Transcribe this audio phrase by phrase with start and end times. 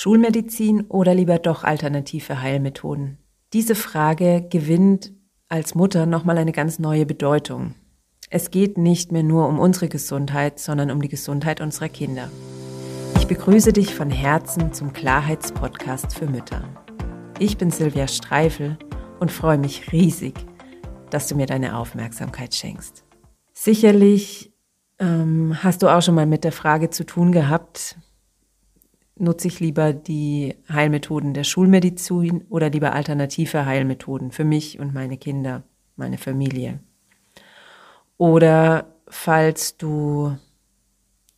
[0.00, 3.18] Schulmedizin oder lieber doch alternative Heilmethoden?
[3.52, 5.12] Diese Frage gewinnt
[5.48, 7.74] als Mutter nochmal eine ganz neue Bedeutung.
[8.30, 12.30] Es geht nicht mehr nur um unsere Gesundheit, sondern um die Gesundheit unserer Kinder.
[13.16, 16.62] Ich begrüße dich von Herzen zum Klarheitspodcast für Mütter.
[17.40, 18.78] Ich bin Silvia Streifel
[19.18, 20.34] und freue mich riesig,
[21.10, 23.02] dass du mir deine Aufmerksamkeit schenkst.
[23.52, 24.52] Sicherlich
[25.00, 27.96] ähm, hast du auch schon mal mit der Frage zu tun gehabt,
[29.20, 35.18] nutze ich lieber die Heilmethoden der Schulmedizin oder lieber alternative Heilmethoden für mich und meine
[35.18, 35.62] Kinder,
[35.96, 36.80] meine Familie.
[38.16, 40.36] Oder falls du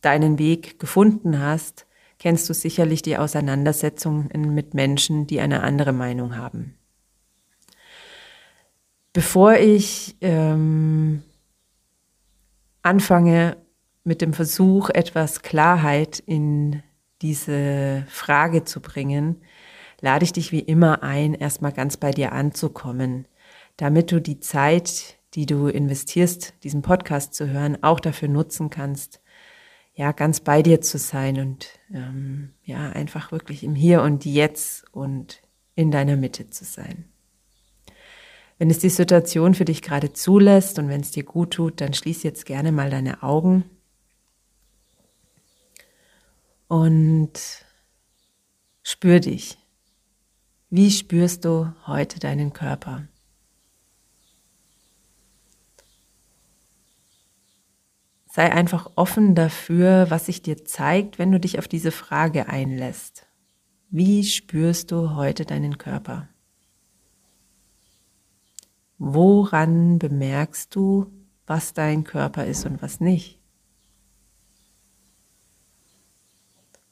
[0.01, 1.85] deinen Weg gefunden hast,
[2.19, 6.75] kennst du sicherlich die Auseinandersetzungen mit Menschen, die eine andere Meinung haben.
[9.13, 11.23] Bevor ich ähm,
[12.81, 13.57] anfange
[14.03, 16.81] mit dem Versuch, etwas Klarheit in
[17.21, 19.41] diese Frage zu bringen,
[20.01, 23.27] lade ich dich wie immer ein, erstmal ganz bei dir anzukommen,
[23.77, 29.21] damit du die Zeit, die du investierst, diesen Podcast zu hören, auch dafür nutzen kannst,
[29.93, 34.85] ja, ganz bei dir zu sein und ähm, ja, einfach wirklich im Hier und Jetzt
[34.93, 35.41] und
[35.75, 37.05] in deiner Mitte zu sein.
[38.57, 41.93] Wenn es die Situation für dich gerade zulässt und wenn es dir gut tut, dann
[41.93, 43.65] schließ jetzt gerne mal deine Augen
[46.71, 47.33] und
[48.81, 49.57] spür dich.
[50.69, 53.09] Wie spürst du heute deinen Körper?
[58.25, 63.27] Sei einfach offen dafür, was sich dir zeigt, wenn du dich auf diese Frage einlässt.
[63.89, 66.29] Wie spürst du heute deinen Körper?
[68.97, 71.11] Woran bemerkst du,
[71.45, 73.40] was dein Körper ist und was nicht?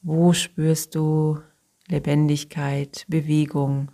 [0.01, 1.39] Wo spürst du
[1.87, 3.91] Lebendigkeit, Bewegung?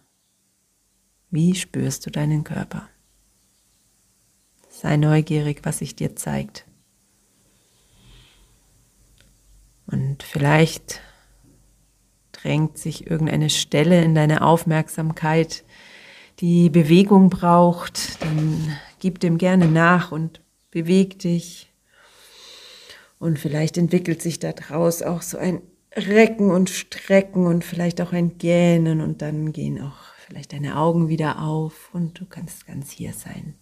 [1.32, 2.88] Wie spürst du deinen Körper?
[4.70, 6.66] Sei neugierig, was sich dir zeigt.
[9.88, 11.02] Und vielleicht
[12.34, 15.64] drängt sich irgendeine Stelle in deine Aufmerksamkeit,
[16.40, 21.72] die Bewegung braucht, dann gib dem gerne nach und beweg dich.
[23.18, 25.62] Und vielleicht entwickelt sich daraus auch so ein
[25.96, 31.08] Recken und Strecken und vielleicht auch ein Gähnen und dann gehen auch vielleicht deine Augen
[31.08, 33.56] wieder auf und du kannst ganz hier sein.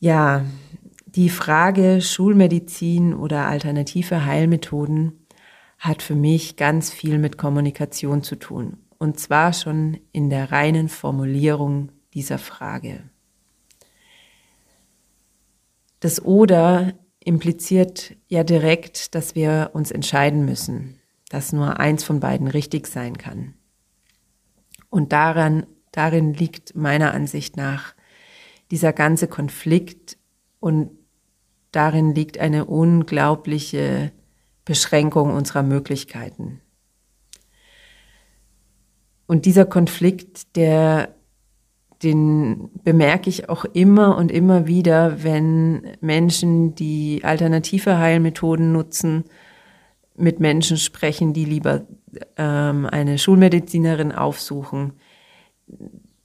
[0.00, 0.44] Ja,
[1.06, 5.26] die Frage Schulmedizin oder alternative Heilmethoden
[5.78, 8.78] hat für mich ganz viel mit Kommunikation zu tun.
[8.98, 13.04] Und zwar schon in der reinen Formulierung dieser Frage.
[16.00, 16.94] Das Oder
[17.24, 23.18] impliziert ja direkt, dass wir uns entscheiden müssen, dass nur eins von beiden richtig sein
[23.18, 23.54] kann.
[24.90, 27.94] Und daran, darin liegt meiner Ansicht nach
[28.70, 30.16] dieser ganze Konflikt
[30.60, 30.90] und
[31.72, 34.12] darin liegt eine unglaubliche
[34.64, 36.60] Beschränkung unserer Möglichkeiten.
[39.26, 41.14] Und dieser Konflikt, der
[42.04, 49.24] den bemerke ich auch immer und immer wieder, wenn Menschen, die alternative Heilmethoden nutzen,
[50.16, 51.86] mit Menschen sprechen, die lieber
[52.36, 54.92] ähm, eine Schulmedizinerin aufsuchen.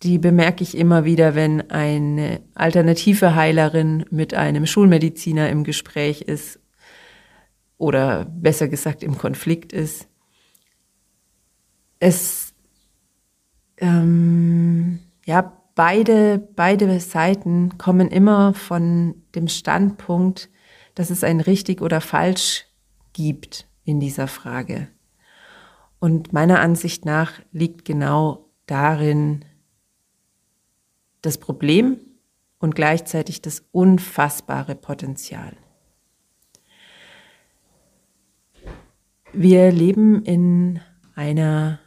[0.04, 6.60] Die bemerke ich immer wieder, wenn eine alternative Heilerin mit einem Schulmediziner im Gespräch ist
[7.78, 10.08] oder besser gesagt im Konflikt ist.
[12.00, 12.54] Es
[13.78, 20.50] ähm, ja beide, beide Seiten kommen immer von dem Standpunkt,
[20.94, 22.66] dass es ein richtig oder falsch
[23.14, 24.90] gibt in dieser Frage.
[26.00, 29.46] Und meiner Ansicht nach liegt genau darin
[31.22, 32.02] das Problem
[32.60, 35.56] und gleichzeitig das unfassbare Potenzial.
[39.32, 40.82] Wir leben in
[41.16, 41.80] einer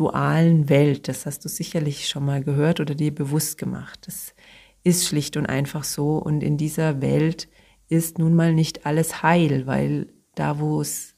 [0.00, 1.08] dualen Welt.
[1.08, 4.00] Das hast du sicherlich schon mal gehört oder dir bewusst gemacht.
[4.06, 4.34] Das
[4.82, 6.16] ist schlicht und einfach so.
[6.16, 7.48] Und in dieser Welt
[7.88, 11.14] ist nun mal nicht alles heil, weil da, wo es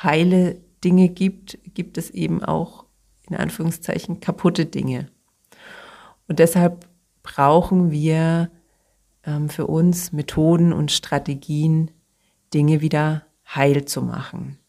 [0.00, 2.86] heile Dinge gibt, gibt es eben auch
[3.28, 5.08] in Anführungszeichen kaputte Dinge.
[6.28, 6.86] Und deshalb
[7.24, 8.48] brauchen wir
[9.24, 11.90] ähm, für uns Methoden und Strategien,
[12.54, 14.59] Dinge wieder heil zu machen.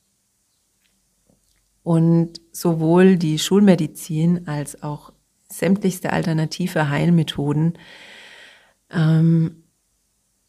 [1.84, 5.12] Und sowohl die Schulmedizin als auch
[5.50, 7.74] sämtlichste alternative Heilmethoden
[8.92, 9.64] ähm,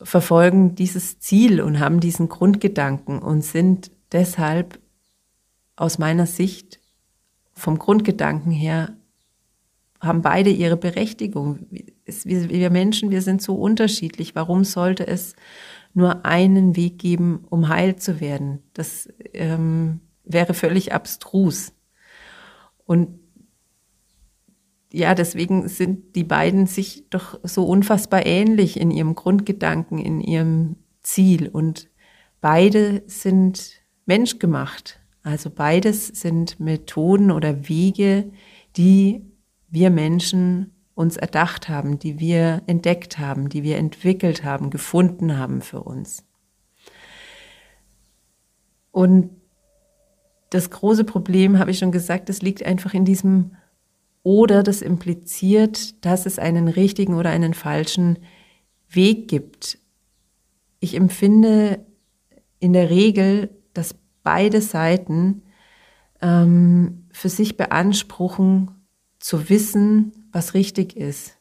[0.01, 4.79] verfolgen dieses Ziel und haben diesen Grundgedanken und sind deshalb
[5.77, 6.81] aus meiner Sicht
[7.55, 8.97] vom Grundgedanken her
[10.01, 11.61] haben beide ihre Berechtigung.
[12.05, 14.35] Wir Menschen, wir sind so unterschiedlich.
[14.35, 15.37] Warum sollte es
[15.95, 18.65] nur einen Weg geben, um heil zu werden?
[18.75, 21.73] Das ähm, wäre völlig abstrus.
[22.85, 23.21] Und
[24.93, 30.77] ja, deswegen sind die beiden sich doch so unfassbar ähnlich in ihrem Grundgedanken, in ihrem
[31.03, 31.49] Ziel.
[31.49, 31.89] Und
[32.41, 35.01] beide sind menschgemacht.
[35.23, 38.31] Also beides sind Methoden oder Wege,
[38.77, 39.23] die
[39.71, 45.63] wir Menschen uns erdacht haben, die wir entdeckt haben, die wir entwickelt haben, gefunden haben
[45.63, 46.25] für uns.
[48.91, 49.31] Und
[50.53, 53.53] das große Problem, habe ich schon gesagt, das liegt einfach in diesem
[54.23, 58.19] oder das impliziert, dass es einen richtigen oder einen falschen
[58.91, 59.79] Weg gibt.
[60.79, 61.85] Ich empfinde
[62.61, 65.43] in der Regel, dass beide Seiten
[66.21, 68.71] ähm, für sich beanspruchen,
[69.19, 71.39] zu wissen, was richtig ist.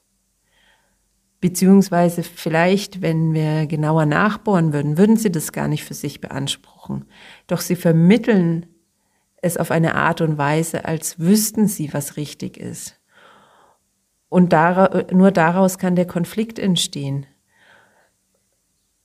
[1.42, 7.06] Beziehungsweise vielleicht, wenn wir genauer nachbohren würden, würden sie das gar nicht für sich beanspruchen.
[7.48, 8.68] Doch sie vermitteln
[9.42, 13.00] es auf eine Art und Weise, als wüssten sie, was richtig ist.
[14.30, 14.54] Und
[15.12, 17.26] nur daraus kann der Konflikt entstehen.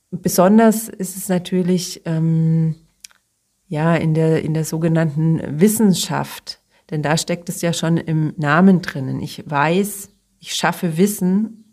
[0.09, 2.75] Besonders ist es natürlich ähm,
[3.67, 8.81] ja in der in der sogenannten Wissenschaft, denn da steckt es ja schon im Namen
[8.81, 9.19] drinnen.
[9.19, 11.65] Ich weiß, ich schaffe Wissen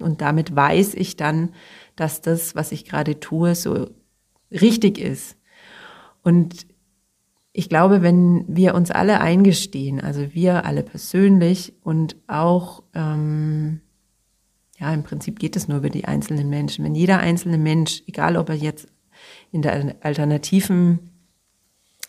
[0.00, 1.54] und damit weiß ich dann,
[1.94, 3.88] dass das, was ich gerade tue, so
[4.50, 5.36] richtig ist.
[6.22, 6.66] Und
[7.52, 13.80] ich glaube, wenn wir uns alle eingestehen, also wir alle persönlich und auch, ähm,
[14.78, 16.84] ja, im Prinzip geht es nur über die einzelnen Menschen.
[16.84, 18.86] Wenn jeder einzelne Mensch, egal ob er jetzt
[19.50, 21.10] in der alternativen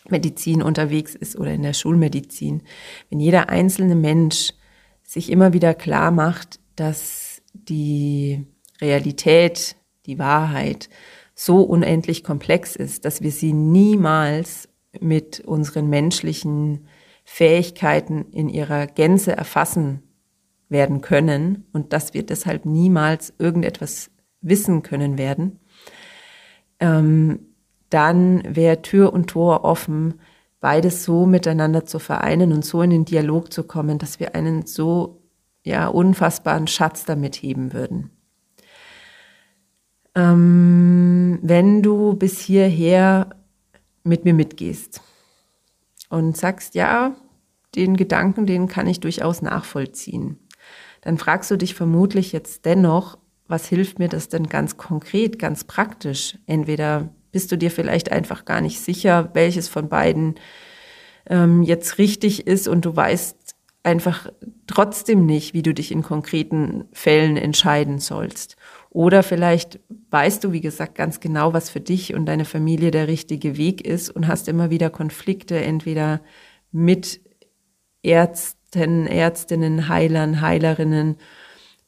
[0.08, 2.62] Medizin unterwegs ist oder in der Schulmedizin,
[3.10, 4.52] wenn jeder einzelne Mensch
[5.02, 8.46] sich immer wieder klar macht, dass die
[8.80, 10.88] Realität, die Wahrheit
[11.34, 14.68] so unendlich komplex ist, dass wir sie niemals
[15.00, 16.86] mit unseren menschlichen
[17.24, 20.02] Fähigkeiten in ihrer Gänze erfassen
[20.68, 24.10] werden können und dass wir deshalb niemals irgendetwas
[24.40, 25.60] wissen können werden,
[26.80, 27.40] ähm,
[27.90, 30.14] dann wäre Tür und Tor offen,
[30.60, 34.66] beides so miteinander zu vereinen und so in den Dialog zu kommen, dass wir einen
[34.66, 35.22] so
[35.62, 38.10] ja unfassbaren Schatz damit heben würden.
[40.14, 43.30] Ähm, wenn du bis hierher
[44.04, 45.00] mit mir mitgehst
[46.08, 47.14] und sagst, ja,
[47.74, 50.38] den Gedanken, den kann ich durchaus nachvollziehen.
[51.00, 53.18] Dann fragst du dich vermutlich jetzt dennoch,
[53.48, 56.38] was hilft mir das denn ganz konkret, ganz praktisch?
[56.46, 60.36] Entweder bist du dir vielleicht einfach gar nicht sicher, welches von beiden
[61.26, 64.30] ähm, jetzt richtig ist und du weißt einfach
[64.66, 68.56] trotzdem nicht, wie du dich in konkreten Fällen entscheiden sollst.
[68.92, 69.80] Oder vielleicht
[70.10, 73.86] weißt du, wie gesagt, ganz genau, was für dich und deine Familie der richtige Weg
[73.86, 76.20] ist und hast immer wieder Konflikte, entweder
[76.72, 77.22] mit
[78.02, 81.16] Ärzten, Ärztinnen, Heilern, Heilerinnen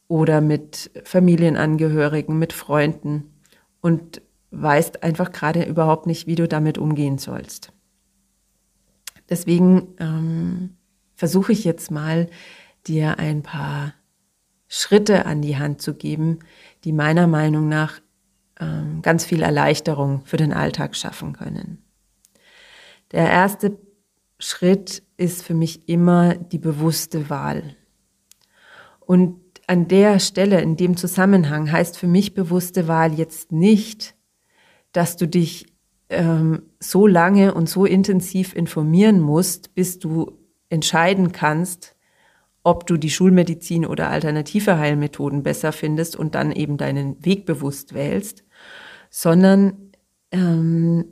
[0.08, 3.34] oder mit Familienangehörigen, mit Freunden
[3.82, 7.70] und weißt einfach gerade überhaupt nicht, wie du damit umgehen sollst.
[9.28, 10.70] Deswegen ähm,
[11.16, 12.30] versuche ich jetzt mal,
[12.86, 13.92] dir ein paar
[14.68, 16.40] Schritte an die Hand zu geben,
[16.84, 18.00] die meiner Meinung nach
[18.60, 21.82] ähm, ganz viel Erleichterung für den Alltag schaffen können.
[23.12, 23.78] Der erste
[24.38, 27.76] Schritt ist für mich immer die bewusste Wahl.
[29.00, 34.14] Und an der Stelle, in dem Zusammenhang, heißt für mich bewusste Wahl jetzt nicht,
[34.92, 35.66] dass du dich
[36.10, 41.93] ähm, so lange und so intensiv informieren musst, bis du entscheiden kannst,
[42.64, 47.94] ob du die Schulmedizin oder alternative Heilmethoden besser findest und dann eben deinen Weg bewusst
[47.94, 48.42] wählst,
[49.10, 49.92] sondern
[50.32, 51.04] ähm,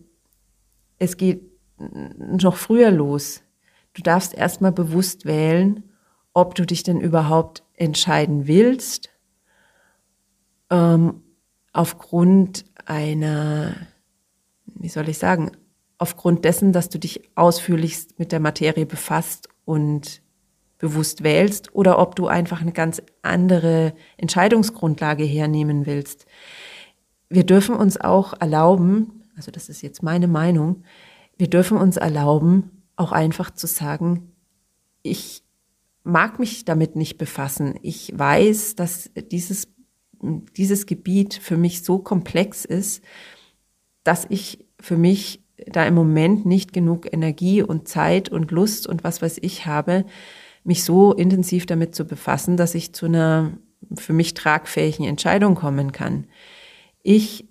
[0.99, 1.43] es geht
[1.79, 3.43] noch früher los.
[3.93, 5.85] Du darfst erstmal bewusst wählen,
[6.33, 9.11] ob du dich denn überhaupt entscheiden willst,
[10.71, 11.23] ähm,
[11.75, 13.75] aufgrund einer,
[14.65, 15.51] wie soll ich sagen,
[15.99, 20.23] aufgrund dessen, dass du dich ausführlichst mit der Materie befasst und
[20.83, 26.27] bewusst wählst oder ob du einfach eine ganz andere Entscheidungsgrundlage hernehmen willst.
[27.31, 30.83] Wir dürfen uns auch erlauben, also das ist jetzt meine Meinung,
[31.39, 34.33] wir dürfen uns erlauben, auch einfach zu sagen,
[35.03, 35.45] ich
[36.03, 37.79] mag mich damit nicht befassen.
[37.83, 39.69] Ich weiß, dass dieses,
[40.21, 43.05] dieses Gebiet für mich so komplex ist,
[44.03, 49.05] dass ich für mich da im Moment nicht genug Energie und Zeit und Lust und
[49.05, 50.05] was weiß ich habe,
[50.65, 53.53] mich so intensiv damit zu befassen, dass ich zu einer
[53.97, 56.27] für mich tragfähigen Entscheidung kommen kann.
[57.03, 57.47] Ich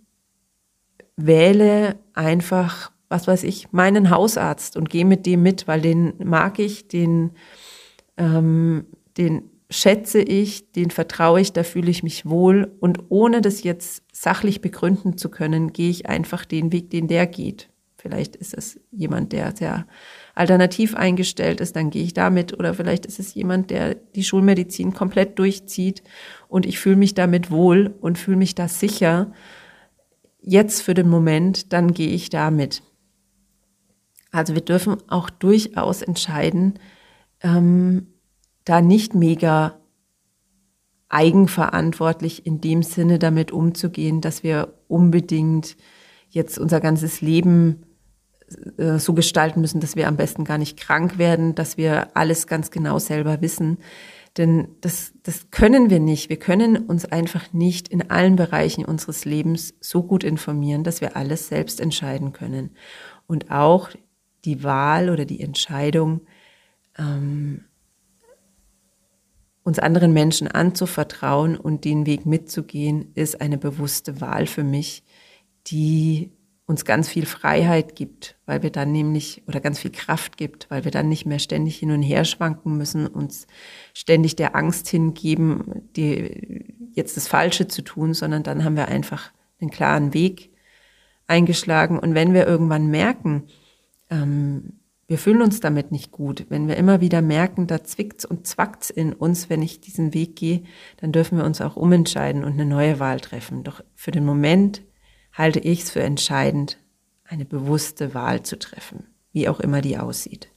[1.17, 6.59] wähle einfach, was weiß ich, meinen Hausarzt und gehe mit dem mit, weil den mag
[6.59, 7.31] ich, den,
[8.17, 8.85] ähm,
[9.17, 12.71] den schätze ich, den vertraue ich, da fühle ich mich wohl.
[12.79, 17.27] Und ohne das jetzt sachlich begründen zu können, gehe ich einfach den Weg, den der
[17.27, 17.69] geht.
[17.97, 19.85] Vielleicht ist es jemand, der sehr
[20.41, 22.57] alternativ eingestellt ist, dann gehe ich damit.
[22.57, 26.01] Oder vielleicht ist es jemand, der die Schulmedizin komplett durchzieht
[26.48, 29.31] und ich fühle mich damit wohl und fühle mich da sicher.
[30.41, 32.81] Jetzt für den Moment, dann gehe ich damit.
[34.31, 36.79] Also wir dürfen auch durchaus entscheiden,
[37.43, 38.07] ähm,
[38.65, 39.77] da nicht mega
[41.07, 45.77] eigenverantwortlich in dem Sinne damit umzugehen, dass wir unbedingt
[46.29, 47.83] jetzt unser ganzes Leben
[48.77, 52.48] äh, so gestalten müssen, dass wir am besten gar nicht krank werden, dass wir alles
[52.48, 53.77] ganz genau selber wissen.
[54.38, 56.29] Denn das, das können wir nicht.
[56.29, 61.17] Wir können uns einfach nicht in allen Bereichen unseres Lebens so gut informieren, dass wir
[61.17, 62.72] alles selbst entscheiden können.
[63.27, 63.89] Und auch
[64.46, 66.22] die Wahl oder die Entscheidung,
[66.98, 67.65] ähm,
[69.63, 75.03] uns anderen Menschen anzuvertrauen und den Weg mitzugehen, ist eine bewusste Wahl für mich,
[75.67, 76.31] die
[76.71, 80.85] uns ganz viel Freiheit gibt, weil wir dann nämlich, oder ganz viel Kraft gibt, weil
[80.85, 83.45] wir dann nicht mehr ständig hin und her schwanken müssen, uns
[83.93, 89.31] ständig der Angst hingeben, die, jetzt das Falsche zu tun, sondern dann haben wir einfach
[89.59, 90.51] einen klaren Weg
[91.27, 91.99] eingeschlagen.
[91.99, 93.43] Und wenn wir irgendwann merken,
[94.09, 96.45] ähm, wir fühlen uns damit nicht gut.
[96.47, 100.37] Wenn wir immer wieder merken, da zwickt's und zwackt's in uns, wenn ich diesen Weg
[100.37, 100.63] gehe,
[100.97, 103.65] dann dürfen wir uns auch umentscheiden und eine neue Wahl treffen.
[103.65, 104.83] Doch für den Moment
[105.33, 106.77] halte ich es für entscheidend,
[107.23, 110.50] eine bewusste Wahl zu treffen, wie auch immer die aussieht.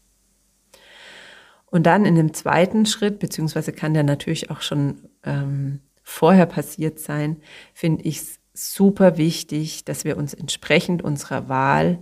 [1.67, 7.01] Und dann in dem zweiten Schritt, beziehungsweise kann der natürlich auch schon ähm, vorher passiert
[7.01, 7.39] sein,
[7.73, 11.99] finde ich es super wichtig, dass wir uns entsprechend unserer Wahl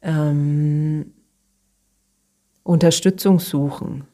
[0.00, 1.12] ähm,
[2.62, 4.04] Unterstützung suchen.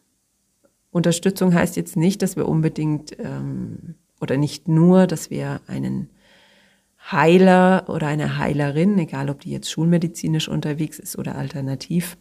[0.90, 6.10] Unterstützung heißt jetzt nicht, dass wir unbedingt ähm, oder nicht nur, dass wir einen
[7.10, 12.16] Heiler oder eine Heilerin, egal ob die jetzt schulmedizinisch unterwegs ist oder alternativ,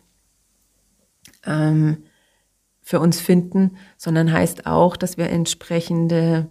[1.46, 2.04] ähm,
[2.82, 6.48] für uns finden, sondern heißt auch, dass wir entsprechende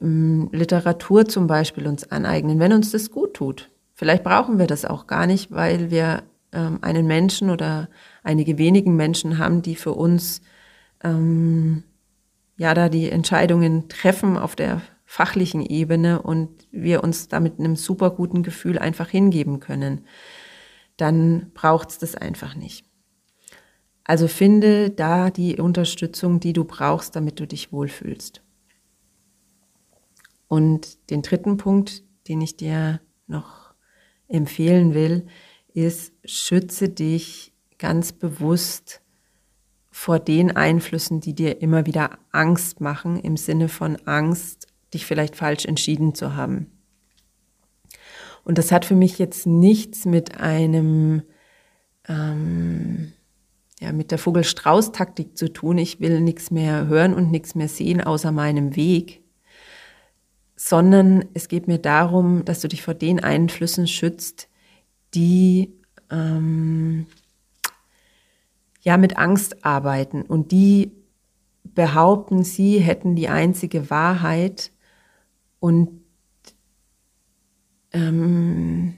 [0.00, 3.70] ähm, Literatur zum Beispiel uns aneignen, wenn uns das gut tut.
[3.94, 7.88] Vielleicht brauchen wir das auch gar nicht, weil wir ähm, einen Menschen oder
[8.22, 10.42] einige wenigen Menschen haben, die für uns
[11.02, 11.82] ähm,
[12.56, 18.08] ja da die Entscheidungen treffen auf der fachlichen Ebene und wir uns damit einem super
[18.08, 20.06] guten Gefühl einfach hingeben können,
[20.96, 22.86] dann braucht es das einfach nicht.
[24.04, 28.40] Also finde da die Unterstützung, die du brauchst, damit du dich wohlfühlst.
[30.48, 33.74] Und den dritten Punkt, den ich dir noch
[34.28, 35.26] empfehlen will,
[35.74, 39.02] ist, schütze dich ganz bewusst
[39.90, 45.36] vor den Einflüssen, die dir immer wieder Angst machen, im Sinne von Angst, dich vielleicht
[45.36, 46.66] falsch entschieden zu haben.
[48.44, 51.22] Und das hat für mich jetzt nichts mit einem,
[52.08, 53.12] ähm,
[53.80, 55.78] ja, mit der Vogel-Strauß-Taktik zu tun.
[55.78, 59.22] Ich will nichts mehr hören und nichts mehr sehen außer meinem Weg,
[60.56, 64.48] sondern es geht mir darum, dass du dich vor den Einflüssen schützt,
[65.14, 65.72] die
[66.10, 67.06] ähm,
[68.80, 70.92] ja mit Angst arbeiten und die
[71.64, 74.72] behaupten, sie hätten die einzige Wahrheit
[75.62, 76.00] und
[77.92, 78.94] ähm,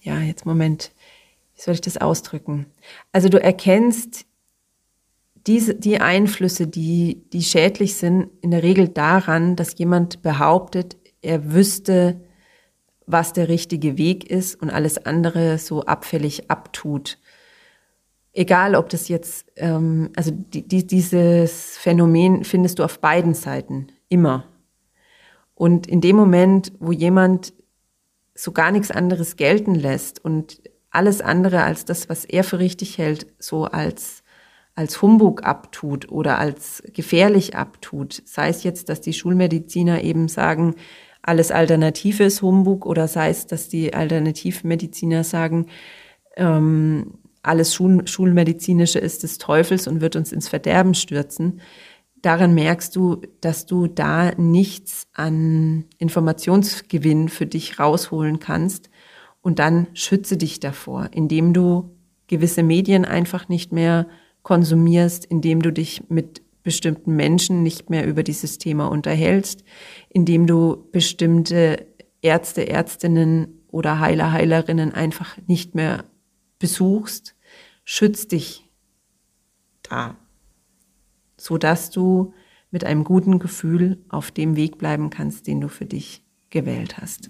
[0.00, 0.90] ja, jetzt Moment,
[1.54, 2.66] wie soll ich das ausdrücken?
[3.12, 4.26] Also du erkennst
[5.46, 11.52] diese, die Einflüsse, die, die schädlich sind, in der Regel daran, dass jemand behauptet, er
[11.52, 12.20] wüsste,
[13.06, 17.20] was der richtige Weg ist und alles andere so abfällig abtut.
[18.32, 23.92] Egal, ob das jetzt, ähm, also die, die, dieses Phänomen findest du auf beiden Seiten
[24.08, 24.48] immer.
[25.54, 27.54] Und in dem Moment, wo jemand
[28.34, 32.98] so gar nichts anderes gelten lässt und alles andere als das, was er für richtig
[32.98, 34.24] hält, so als
[34.76, 40.74] als Humbug abtut oder als gefährlich abtut, sei es jetzt, dass die Schulmediziner eben sagen,
[41.22, 45.66] alles Alternative ist Humbug oder sei es, dass die Alternativmediziner sagen,
[46.36, 51.60] ähm, alles Schul Schulmedizinische ist des Teufels und wird uns ins Verderben stürzen.
[52.24, 58.88] Daran merkst du, dass du da nichts an Informationsgewinn für dich rausholen kannst.
[59.42, 61.94] Und dann schütze dich davor, indem du
[62.26, 64.08] gewisse Medien einfach nicht mehr
[64.42, 69.62] konsumierst, indem du dich mit bestimmten Menschen nicht mehr über dieses Thema unterhältst,
[70.08, 71.86] indem du bestimmte
[72.22, 76.04] Ärzte, Ärztinnen oder Heiler, Heilerinnen einfach nicht mehr
[76.58, 77.34] besuchst,
[77.84, 78.66] schütz dich
[79.82, 80.16] da,
[81.44, 82.32] so dass du
[82.70, 87.28] mit einem guten Gefühl auf dem Weg bleiben kannst, den du für dich gewählt hast.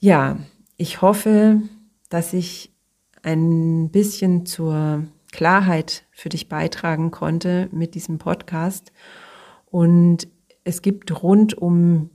[0.00, 0.36] Ja,
[0.76, 1.62] ich hoffe,
[2.08, 2.74] dass ich
[3.22, 8.92] ein bisschen zur Klarheit für dich beitragen konnte mit diesem Podcast.
[9.66, 10.26] Und
[10.64, 12.10] es gibt rund um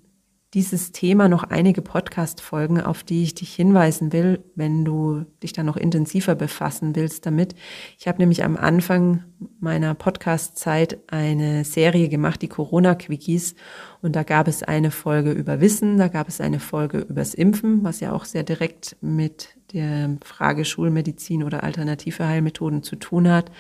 [0.54, 5.64] dieses Thema noch einige Podcast-Folgen, auf die ich dich hinweisen will, wenn du dich da
[5.64, 7.56] noch intensiver befassen willst damit.
[7.98, 9.24] Ich habe nämlich am Anfang
[9.62, 13.56] meiner Podcast-Zeit eine Serie gemacht, die Corona-Quickies.
[14.02, 17.86] Und da gab es eine Folge über Wissen, da gab es eine Folge übers Impfen,
[17.86, 23.52] was ja auch sehr direkt mit der Frage Schulmedizin oder alternative Heilmethoden zu tun hat.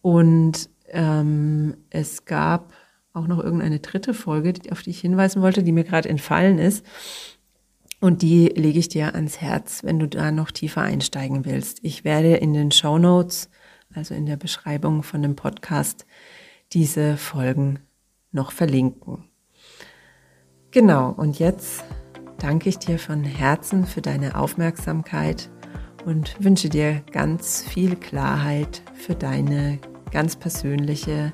[0.00, 2.72] Und ähm, es gab
[3.18, 6.84] auch noch irgendeine dritte Folge, auf die ich hinweisen wollte, die mir gerade entfallen ist.
[8.00, 11.80] Und die lege ich dir ans Herz, wenn du da noch tiefer einsteigen willst.
[11.82, 13.50] Ich werde in den Show Notes,
[13.92, 16.06] also in der Beschreibung von dem Podcast,
[16.72, 17.80] diese Folgen
[18.30, 19.24] noch verlinken.
[20.70, 21.82] Genau, und jetzt
[22.38, 25.50] danke ich dir von Herzen für deine Aufmerksamkeit
[26.04, 29.78] und wünsche dir ganz viel Klarheit für deine
[30.12, 31.32] ganz persönliche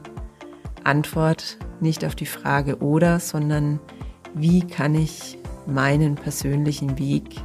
[0.85, 3.81] Antwort nicht auf die Frage oder, sondern
[4.35, 7.43] wie kann ich meinen persönlichen Weg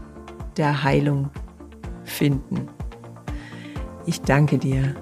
[0.57, 1.29] der Heilung
[2.03, 2.67] finden.
[4.05, 4.95] Ich danke dir